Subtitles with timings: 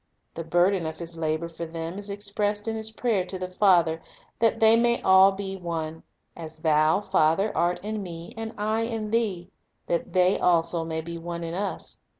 [0.33, 4.01] The burden of His labor for them is expressed in His prayer to the Father,
[4.39, 6.01] "that they all may.be one;
[6.35, 9.51] as Thou, Father, art in Me, and I in Thee,
[9.85, 11.99] that they also may be one in Us